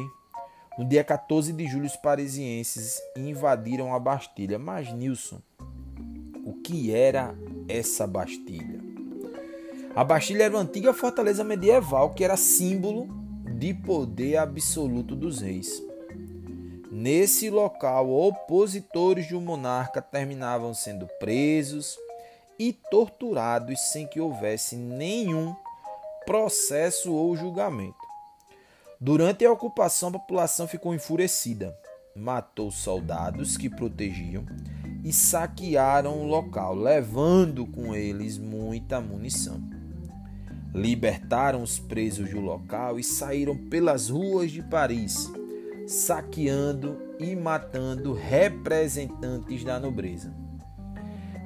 no 0.76 0.84
dia 0.84 1.04
14 1.04 1.52
de 1.52 1.68
julho 1.68 1.86
os 1.86 1.94
parisienses 1.94 3.00
invadiram 3.16 3.94
a 3.94 3.98
Bastilha. 4.00 4.58
Mas 4.58 4.92
Nilson, 4.92 5.40
o 6.44 6.52
que 6.54 6.92
era 6.92 7.32
essa 7.68 8.04
Bastilha? 8.04 8.80
A 9.94 10.02
Bastilha 10.02 10.44
era 10.44 10.54
uma 10.54 10.62
antiga 10.62 10.92
fortaleza 10.92 11.44
medieval 11.44 12.10
que 12.10 12.24
era 12.24 12.36
símbolo 12.36 13.06
de 13.56 13.72
poder 13.72 14.38
absoluto 14.38 15.14
dos 15.14 15.40
reis. 15.40 15.80
Nesse 16.90 17.50
local, 17.50 18.10
opositores 18.10 19.30
um 19.30 19.40
monarca 19.40 20.02
terminavam 20.02 20.74
sendo 20.74 21.06
presos 21.20 21.96
e 22.58 22.72
torturados 22.72 23.78
sem 23.92 24.08
que 24.08 24.20
houvesse 24.20 24.74
nenhum 24.74 25.54
processo 26.26 27.14
ou 27.14 27.34
julgamento. 27.36 28.04
Durante 29.00 29.46
a 29.46 29.52
ocupação, 29.52 30.08
a 30.08 30.12
população 30.12 30.66
ficou 30.66 30.92
enfurecida, 30.92 31.72
matou 32.16 32.72
soldados 32.72 33.56
que 33.56 33.70
protegiam 33.70 34.44
e 35.04 35.12
saquearam 35.12 36.18
o 36.18 36.26
local, 36.26 36.74
levando 36.74 37.64
com 37.66 37.94
eles 37.94 38.38
muita 38.38 39.00
munição. 39.00 39.62
Libertaram 40.74 41.62
os 41.62 41.78
presos 41.78 42.30
do 42.30 42.40
local 42.40 42.98
e 42.98 43.04
saíram 43.04 43.56
pelas 43.56 44.08
ruas 44.08 44.50
de 44.50 44.62
Paris, 44.62 45.30
saqueando 45.86 46.98
e 47.20 47.36
matando 47.36 48.12
representantes 48.12 49.62
da 49.62 49.78
nobreza. 49.78 50.34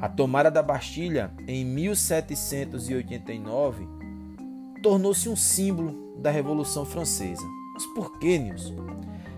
A 0.00 0.08
tomada 0.08 0.50
da 0.50 0.62
Bastilha 0.62 1.30
em 1.46 1.62
1789 1.64 3.99
tornou-se 4.82 5.28
um 5.28 5.36
símbolo 5.36 6.14
da 6.18 6.30
Revolução 6.30 6.84
Francesa. 6.84 7.46
Mas 7.74 7.86
por 7.86 8.18
que? 8.18 8.40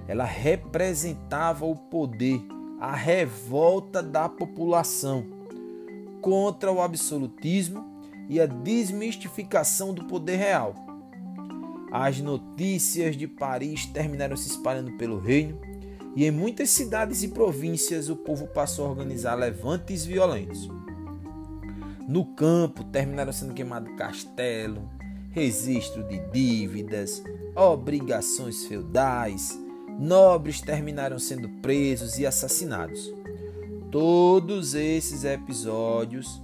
Ela 0.08 0.24
representava 0.24 1.64
o 1.64 1.76
poder, 1.76 2.40
a 2.80 2.94
revolta 2.94 4.02
da 4.02 4.28
população 4.28 5.24
contra 6.20 6.72
o 6.72 6.80
absolutismo 6.80 7.84
e 8.28 8.40
a 8.40 8.46
desmistificação 8.46 9.92
do 9.92 10.04
poder 10.04 10.36
real. 10.36 10.74
As 11.90 12.20
notícias 12.20 13.16
de 13.16 13.26
Paris 13.26 13.84
terminaram 13.86 14.36
se 14.36 14.48
espalhando 14.48 14.92
pelo 14.92 15.18
reino 15.18 15.60
e 16.16 16.24
em 16.24 16.30
muitas 16.30 16.70
cidades 16.70 17.22
e 17.22 17.28
províncias 17.28 18.08
o 18.08 18.16
povo 18.16 18.46
passou 18.46 18.86
a 18.86 18.90
organizar 18.90 19.34
levantes 19.34 20.04
violentos. 20.04 20.68
No 22.08 22.24
campo 22.34 22.84
terminaram 22.84 23.32
sendo 23.32 23.54
queimados 23.54 23.94
castelo, 23.96 24.88
registro 25.32 26.04
de 26.04 26.18
dívidas, 26.30 27.22
obrigações 27.56 28.66
feudais, 28.66 29.58
nobres 29.98 30.60
terminaram 30.60 31.18
sendo 31.18 31.48
presos 31.60 32.18
e 32.18 32.26
assassinados. 32.26 33.12
Todos 33.90 34.74
esses 34.74 35.24
episódios 35.24 36.40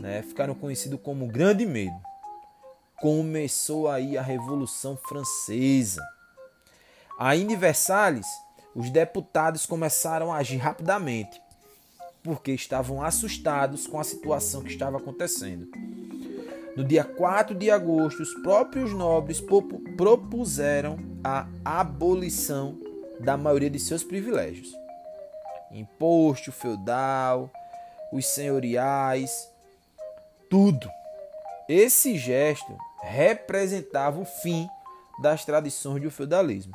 né, 0.00 0.22
ficaram 0.22 0.54
conhecidos 0.54 0.98
como 1.02 1.26
Grande 1.26 1.66
Medo. 1.66 2.00
Começou 3.00 3.88
aí 3.88 4.16
a 4.16 4.22
Revolução 4.22 4.96
Francesa. 4.96 6.02
Ainda 7.18 7.52
em 7.52 7.56
Versalhes, 7.56 8.26
os 8.74 8.90
deputados 8.90 9.66
começaram 9.66 10.32
a 10.32 10.36
agir 10.36 10.56
rapidamente, 10.56 11.40
porque 12.22 12.52
estavam 12.52 13.02
assustados 13.02 13.86
com 13.86 13.98
a 13.98 14.04
situação 14.04 14.62
que 14.62 14.70
estava 14.70 14.98
acontecendo. 14.98 15.68
No 16.76 16.84
dia 16.84 17.02
4 17.02 17.54
de 17.54 17.70
agosto, 17.70 18.22
os 18.22 18.32
próprios 18.42 18.92
nobres 18.92 19.42
propuseram 19.96 20.98
a 21.22 21.46
abolição 21.64 22.78
da 23.18 23.36
maioria 23.36 23.68
de 23.68 23.78
seus 23.78 24.04
privilégios. 24.04 24.72
Imposto 25.72 26.52
feudal, 26.52 27.50
os 28.12 28.26
senhoriais, 28.26 29.52
tudo. 30.48 30.88
Esse 31.68 32.16
gesto 32.16 32.76
representava 33.02 34.20
o 34.20 34.24
fim 34.24 34.68
das 35.20 35.44
tradições 35.44 36.02
do 36.02 36.10
feudalismo. 36.10 36.72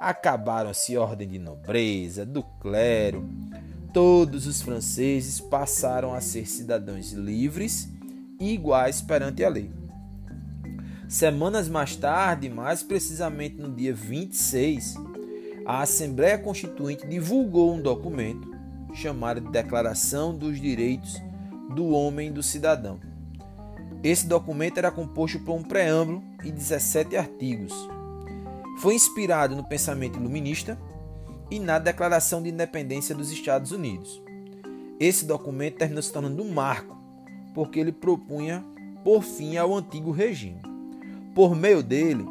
Acabaram-se 0.00 0.96
ordem 0.96 1.28
de 1.28 1.38
nobreza, 1.38 2.26
do 2.26 2.42
clero. 2.60 3.26
Todos 3.92 4.46
os 4.46 4.60
franceses 4.60 5.40
passaram 5.40 6.12
a 6.12 6.20
ser 6.20 6.46
cidadãos 6.46 7.12
livres 7.12 7.88
iguais 8.40 9.00
perante 9.00 9.44
a 9.44 9.48
lei. 9.48 9.70
Semanas 11.08 11.68
mais 11.68 11.94
tarde, 11.94 12.48
mais 12.48 12.82
precisamente 12.82 13.56
no 13.56 13.70
dia 13.70 13.94
26, 13.94 14.96
a 15.64 15.82
Assembleia 15.82 16.36
Constituinte 16.36 17.06
divulgou 17.06 17.74
um 17.74 17.80
documento 17.80 18.50
chamado 18.92 19.40
de 19.40 19.50
Declaração 19.50 20.36
dos 20.36 20.60
Direitos 20.60 21.20
do 21.74 21.90
Homem 21.90 22.28
e 22.28 22.32
do 22.32 22.42
Cidadão. 22.42 22.98
Esse 24.02 24.26
documento 24.26 24.78
era 24.78 24.90
composto 24.90 25.38
por 25.40 25.54
um 25.54 25.62
preâmbulo 25.62 26.22
e 26.44 26.50
17 26.50 27.16
artigos. 27.16 27.72
Foi 28.78 28.94
inspirado 28.94 29.56
no 29.56 29.64
pensamento 29.64 30.18
iluminista 30.18 30.78
e 31.50 31.58
na 31.58 31.78
Declaração 31.78 32.42
de 32.42 32.50
Independência 32.50 33.14
dos 33.14 33.30
Estados 33.30 33.72
Unidos. 33.72 34.22
Esse 34.98 35.24
documento 35.24 35.76
terminou 35.76 36.02
se 36.02 36.12
tornando 36.12 36.42
um 36.42 36.50
marco 36.50 36.95
porque 37.56 37.80
ele 37.80 37.90
propunha 37.90 38.62
por 39.02 39.22
fim 39.22 39.56
ao 39.56 39.74
antigo 39.74 40.10
regime. 40.10 40.60
Por 41.34 41.56
meio 41.56 41.82
dele, 41.82 42.22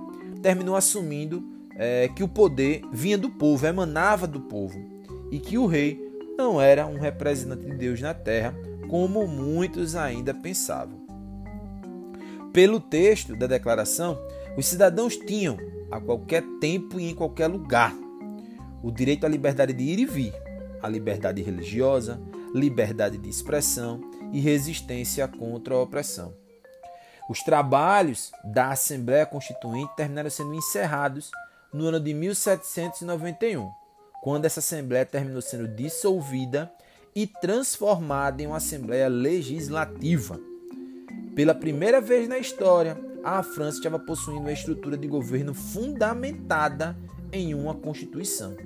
terminou 0.44 0.76
assumindo 0.76 1.44
é, 1.76 2.08
que 2.10 2.22
o 2.22 2.28
poder 2.28 2.84
vinha 2.94 3.18
do 3.18 3.32
povo, 3.32 3.66
emanava 3.66 4.28
do 4.28 4.42
povo, 4.42 4.80
e 5.32 5.40
que 5.40 5.58
o 5.58 5.66
rei 5.66 6.00
não 6.38 6.62
era 6.62 6.86
um 6.86 7.00
representante 7.00 7.66
de 7.66 7.76
Deus 7.76 8.00
na 8.00 8.14
terra, 8.14 8.54
como 8.88 9.28
muitos 9.28 9.96
ainda 9.96 10.32
pensavam. 10.32 11.00
Pelo 12.54 12.80
texto 12.80 13.36
da 13.36 13.48
declaração, 13.48 14.20
os 14.56 14.68
cidadãos 14.68 15.18
tinham, 15.18 15.58
a 15.90 16.00
qualquer 16.00 16.44
tempo 16.62 17.00
e 17.00 17.10
em 17.10 17.16
qualquer 17.16 17.48
lugar, 17.48 17.96
o 18.84 18.92
direito 18.92 19.26
à 19.26 19.30
liberdade 19.30 19.74
de 19.74 19.84
ir 19.84 19.98
e 19.98 20.06
vir, 20.06 20.34
à 20.84 20.88
liberdade 20.88 21.42
religiosa, 21.42 22.22
liberdade 22.54 23.18
de 23.18 23.28
expressão 23.28 24.00
e 24.36 24.40
resistência 24.42 25.26
contra 25.30 25.74
a 25.74 25.82
opressão. 25.82 26.34
Os 27.30 27.42
trabalhos 27.42 28.34
da 28.44 28.72
Assembleia 28.72 29.26
Constituinte 29.26 29.96
terminaram 29.96 30.30
sendo 30.30 30.54
encerrados 30.54 31.32
no 31.74 31.86
ano 31.86 32.02
de 32.02 32.14
1791, 32.14 33.72
quando 34.22 34.44
essa 34.44 34.60
Assembleia 34.60 35.06
terminou 35.06 35.42
sendo 35.42 35.70
dissolvida 35.70 36.70
e 37.16 37.26
transformada 37.26 38.44
em 38.44 38.48
uma 38.48 38.58
Assembleia 38.58 39.08
Legislativa. 39.08 40.38
Pela 41.34 41.56
primeira 41.56 42.02
vez 42.02 42.28
na 42.28 42.38
história, 42.38 42.98
a 43.24 43.42
França 43.42 43.78
estava 43.78 43.98
possuindo 43.98 44.42
uma 44.42 44.52
estrutura 44.52 44.98
de 44.98 45.08
governo 45.08 45.54
fundamentada 45.54 46.94
em 47.32 47.54
uma 47.54 47.74
Constituição. 47.74 48.58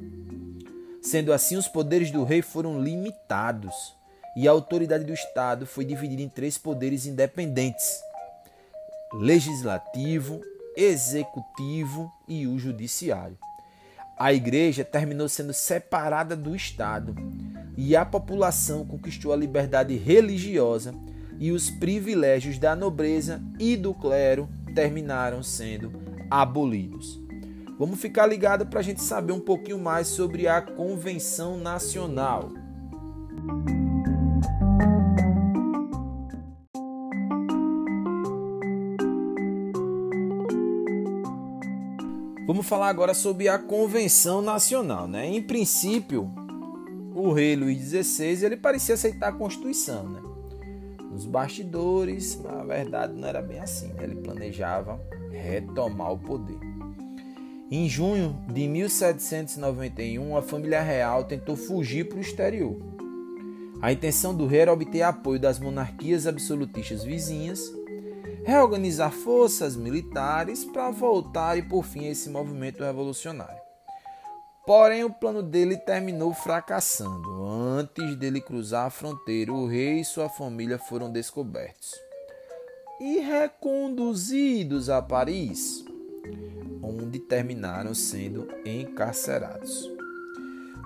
Sendo 0.99 1.31
assim, 1.31 1.57
os 1.57 1.67
poderes 1.67 2.09
do 2.09 2.23
rei 2.23 2.41
foram 2.41 2.81
limitados 2.81 3.98
e 4.35 4.47
a 4.47 4.51
autoridade 4.51 5.03
do 5.03 5.13
Estado 5.13 5.65
foi 5.65 5.85
dividida 5.85 6.21
em 6.21 6.29
três 6.29 6.57
poderes 6.57 7.05
independentes: 7.05 8.01
legislativo, 9.13 10.41
executivo 10.75 12.11
e 12.27 12.47
o 12.47 12.57
judiciário. 12.57 13.37
A 14.17 14.33
igreja 14.33 14.83
terminou 14.83 15.29
sendo 15.29 15.53
separada 15.53 16.35
do 16.35 16.55
Estado 16.55 17.15
e 17.77 17.95
a 17.95 18.05
população 18.05 18.85
conquistou 18.85 19.31
a 19.31 19.37
liberdade 19.37 19.95
religiosa 19.95 20.93
e 21.39 21.51
os 21.51 21.69
privilégios 21.69 22.57
da 22.57 22.75
nobreza 22.75 23.41
e 23.57 23.77
do 23.77 23.93
clero 23.93 24.49
terminaram 24.75 25.41
sendo 25.41 25.93
abolidos. 26.29 27.19
Vamos 27.79 28.01
ficar 28.01 28.25
ligado 28.25 28.65
para 28.65 28.81
a 28.81 28.83
gente 28.83 29.01
saber 29.01 29.31
um 29.31 29.39
pouquinho 29.39 29.79
mais 29.79 30.07
sobre 30.07 30.49
a 30.49 30.61
Convenção 30.61 31.57
Nacional. 31.57 32.51
Vamos 42.49 42.65
falar 42.65 42.89
agora 42.89 43.13
sobre 43.13 43.47
a 43.47 43.59
Convenção 43.59 44.41
Nacional. 44.41 45.07
Né? 45.07 45.27
Em 45.27 45.39
princípio, 45.39 46.33
o 47.13 47.31
rei 47.31 47.55
Luís 47.55 47.91
XVI 47.91 48.43
ele 48.43 48.57
parecia 48.57 48.95
aceitar 48.95 49.27
a 49.27 49.31
Constituição. 49.31 50.09
Né? 50.09 50.19
Nos 51.11 51.27
bastidores, 51.27 52.41
na 52.41 52.63
verdade, 52.63 53.13
não 53.13 53.27
era 53.27 53.39
bem 53.39 53.59
assim. 53.59 53.89
Né? 53.89 54.03
Ele 54.03 54.15
planejava 54.15 54.99
retomar 55.31 56.11
o 56.11 56.17
poder. 56.17 56.57
Em 57.69 57.87
junho 57.87 58.35
de 58.51 58.67
1791, 58.67 60.35
a 60.35 60.41
família 60.41 60.81
real 60.81 61.25
tentou 61.25 61.55
fugir 61.55 62.09
para 62.09 62.17
o 62.17 62.21
exterior. 62.21 62.75
A 63.79 63.91
intenção 63.91 64.33
do 64.33 64.47
rei 64.47 64.61
era 64.61 64.73
obter 64.73 65.03
apoio 65.03 65.39
das 65.39 65.59
monarquias 65.59 66.25
absolutistas 66.25 67.03
vizinhas, 67.03 67.71
reorganizar 68.49 69.11
forças 69.11 69.75
militares 69.75 70.65
para 70.65 70.91
voltar 70.91 71.57
e 71.57 71.61
por 71.61 71.85
fim 71.85 72.07
esse 72.07 72.29
movimento 72.29 72.83
revolucionário. 72.83 73.61
Porém, 74.65 75.03
o 75.03 75.13
plano 75.13 75.41
dele 75.41 75.77
terminou 75.77 76.33
fracassando. 76.33 77.43
Antes 77.43 78.15
dele 78.15 78.41
cruzar 78.41 78.85
a 78.85 78.89
fronteira, 78.89 79.51
o 79.51 79.67
rei 79.67 80.01
e 80.01 80.05
sua 80.05 80.29
família 80.29 80.77
foram 80.77 81.11
descobertos 81.11 81.93
e 82.99 83.19
reconduzidos 83.19 84.89
a 84.89 85.01
Paris 85.01 85.85
onde 86.81 87.19
terminaram 87.19 87.93
sendo 87.93 88.47
encarcerados. 88.65 89.89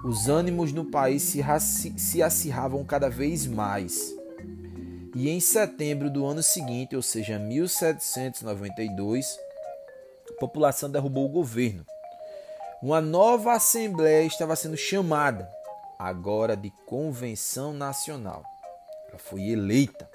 Os 0.04 0.28
ânimos 0.28 0.74
no 0.74 0.86
país 0.86 1.24
se, 1.24 1.42
se 1.98 2.22
acirravam 2.22 2.84
cada 2.84 3.10
vez 3.10 3.48
mais. 3.48 4.14
E 5.16 5.30
em 5.30 5.40
setembro 5.40 6.10
do 6.10 6.26
ano 6.26 6.42
seguinte, 6.42 6.96
ou 6.96 7.02
seja, 7.04 7.38
1792, 7.38 9.38
a 10.32 10.34
população 10.40 10.90
derrubou 10.90 11.26
o 11.26 11.32
governo. 11.32 11.86
Uma 12.82 13.00
nova 13.00 13.54
assembleia 13.54 14.26
estava 14.26 14.56
sendo 14.56 14.76
chamada, 14.76 15.48
agora 16.00 16.58
de 16.58 16.74
Convenção 16.88 17.74
Nacional. 17.74 18.44
Ela 19.08 19.20
foi 19.20 19.50
eleita. 19.50 20.10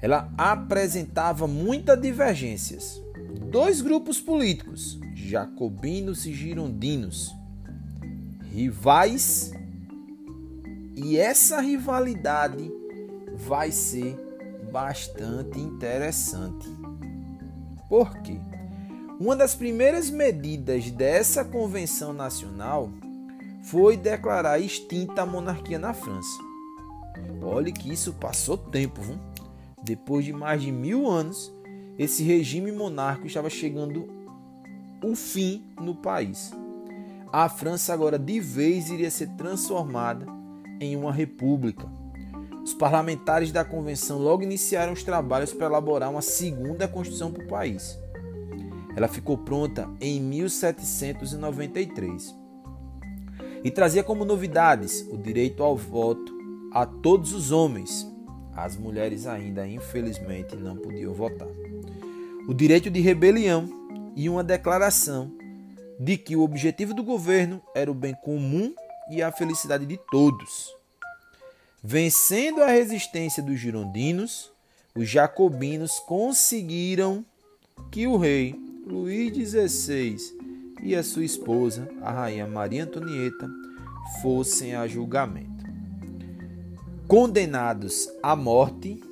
Ela 0.00 0.28
apresentava 0.36 1.46
muitas 1.46 2.00
divergências. 2.00 3.00
Dois 3.52 3.80
grupos 3.80 4.20
políticos, 4.20 4.98
jacobinos 5.14 6.26
e 6.26 6.34
girondinos, 6.34 7.32
rivais, 8.50 9.52
e 10.96 11.16
essa 11.16 11.60
rivalidade 11.60 12.81
vai 13.46 13.70
ser 13.70 14.16
bastante 14.70 15.58
interessante. 15.58 16.68
Por 17.88 18.16
quê? 18.18 18.38
Uma 19.20 19.36
das 19.36 19.54
primeiras 19.54 20.10
medidas 20.10 20.90
dessa 20.90 21.44
convenção 21.44 22.12
nacional 22.12 22.90
foi 23.64 23.96
declarar 23.96 24.58
extinta 24.58 25.22
a 25.22 25.26
monarquia 25.26 25.78
na 25.78 25.92
França. 25.92 26.38
Olhe 27.42 27.72
que 27.72 27.92
isso 27.92 28.12
passou 28.14 28.56
tempo, 28.56 29.00
viu? 29.02 29.18
depois 29.82 30.24
de 30.24 30.32
mais 30.32 30.62
de 30.62 30.70
mil 30.70 31.10
anos, 31.10 31.52
esse 31.98 32.22
regime 32.22 32.70
monárquico 32.70 33.26
estava 33.26 33.50
chegando 33.50 34.08
o 35.02 35.14
fim 35.16 35.64
no 35.80 35.94
país 35.94 36.52
a 37.32 37.48
França 37.48 37.94
agora 37.94 38.18
de 38.18 38.38
vez 38.38 38.90
iria 38.90 39.10
ser 39.10 39.28
transformada 39.30 40.26
em 40.78 40.94
uma 40.94 41.10
república. 41.10 41.88
Os 42.64 42.72
parlamentares 42.72 43.50
da 43.50 43.64
convenção 43.64 44.18
logo 44.18 44.42
iniciaram 44.42 44.92
os 44.92 45.02
trabalhos 45.02 45.52
para 45.52 45.66
elaborar 45.66 46.10
uma 46.10 46.22
segunda 46.22 46.86
constituição 46.86 47.32
para 47.32 47.44
o 47.44 47.48
país. 47.48 47.98
Ela 48.94 49.08
ficou 49.08 49.36
pronta 49.36 49.90
em 50.00 50.20
1793 50.20 52.34
e 53.64 53.70
trazia 53.70 54.04
como 54.04 54.24
novidades 54.24 55.06
o 55.10 55.16
direito 55.16 55.62
ao 55.62 55.76
voto 55.76 56.32
a 56.72 56.86
todos 56.86 57.32
os 57.32 57.50
homens. 57.50 58.08
As 58.54 58.76
mulheres 58.76 59.26
ainda, 59.26 59.66
infelizmente, 59.66 60.54
não 60.56 60.76
podiam 60.76 61.14
votar. 61.14 61.48
O 62.48 62.54
direito 62.54 62.90
de 62.90 63.00
rebelião 63.00 63.68
e 64.14 64.28
uma 64.28 64.44
declaração 64.44 65.32
de 65.98 66.16
que 66.16 66.36
o 66.36 66.42
objetivo 66.42 66.94
do 66.94 67.02
governo 67.02 67.62
era 67.74 67.90
o 67.90 67.94
bem 67.94 68.14
comum 68.22 68.74
e 69.10 69.22
a 69.22 69.32
felicidade 69.32 69.86
de 69.86 69.98
todos. 70.10 70.81
Vencendo 71.84 72.62
a 72.62 72.68
resistência 72.68 73.42
dos 73.42 73.58
girondinos, 73.58 74.52
os 74.94 75.08
jacobinos 75.08 75.98
conseguiram 75.98 77.26
que 77.90 78.06
o 78.06 78.16
rei 78.16 78.54
Luís 78.86 79.34
XVI 79.34 80.16
e 80.80 80.94
a 80.94 81.02
sua 81.02 81.24
esposa, 81.24 81.88
a 82.00 82.12
rainha 82.12 82.46
Maria 82.46 82.84
Antonieta, 82.84 83.50
fossem 84.20 84.76
a 84.76 84.86
julgamento. 84.86 85.64
Condenados 87.08 88.08
à 88.22 88.36
morte 88.36 89.02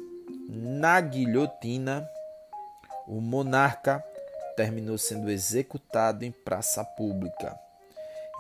na 0.48 1.00
guilhotina, 1.00 2.08
o 3.08 3.20
monarca 3.20 4.00
terminou 4.56 4.96
sendo 4.96 5.28
executado 5.28 6.24
em 6.24 6.30
praça 6.30 6.84
pública 6.84 7.58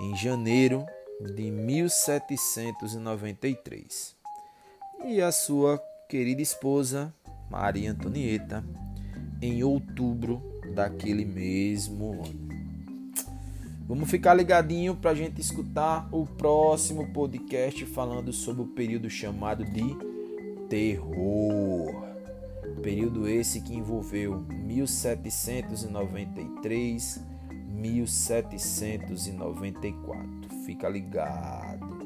em 0.00 0.16
janeiro 0.16 0.86
de 1.34 1.50
1793. 1.50 4.19
E 5.04 5.20
a 5.20 5.30
sua 5.32 5.82
querida 6.08 6.40
esposa, 6.42 7.12
Maria 7.50 7.90
Antonieta, 7.90 8.64
em 9.40 9.64
outubro 9.64 10.42
daquele 10.74 11.24
mesmo 11.24 12.22
ano. 12.22 12.50
Vamos 13.88 14.10
ficar 14.10 14.34
ligadinho 14.34 14.94
para 14.94 15.10
a 15.10 15.14
gente 15.14 15.40
escutar 15.40 16.06
o 16.12 16.26
próximo 16.26 17.10
podcast 17.12 17.84
falando 17.86 18.32
sobre 18.32 18.62
o 18.62 18.66
período 18.66 19.10
chamado 19.10 19.64
de 19.64 19.96
terror. 20.68 22.04
Período 22.82 23.26
esse 23.26 23.62
que 23.62 23.74
envolveu 23.74 24.44
1793 24.48 27.20
1794. 27.80 30.50
Fica 30.64 30.88
ligado. 30.88 32.00